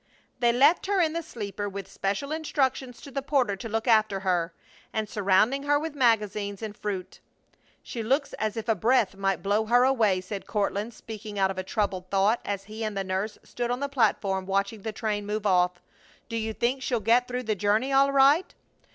[0.39, 4.21] They left her in the sleeper, with special instructions to the porter to look after
[4.21, 4.51] her,
[4.91, 7.19] and surrounding her with magazines and fruit.
[7.83, 11.59] "She looks as if a breath might blow her away!" said Courtland, speaking out of
[11.59, 15.23] a troubled thought, as he and the nurse stood on the platform watching the train
[15.27, 15.83] move off.
[16.29, 18.55] "Do you think she'll get through the journey all right?"